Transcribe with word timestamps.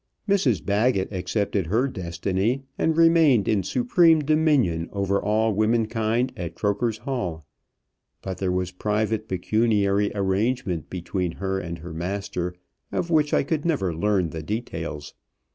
Mrs 0.27 0.65
Baggett 0.65 1.13
accepted 1.13 1.67
her 1.67 1.87
destiny, 1.87 2.63
and 2.75 2.97
remained 2.97 3.47
in 3.47 3.61
supreme 3.61 4.21
dominion 4.23 4.89
over 4.91 5.21
all 5.21 5.53
women 5.53 5.85
kind 5.85 6.33
at 6.35 6.55
Croker's 6.55 6.97
Hall. 6.97 7.45
But 8.23 8.39
there 8.39 8.51
was 8.51 8.71
private 8.71 9.27
pecuniary 9.27 10.11
arrangement 10.15 10.89
between 10.89 11.33
her 11.33 11.59
and 11.59 11.77
her 11.77 11.93
master, 11.93 12.55
of 12.91 13.11
which 13.11 13.31
I 13.31 13.43
could 13.43 13.63
never 13.63 13.93
learn 13.93 14.31
the 14.31 14.41
details. 14.41 15.13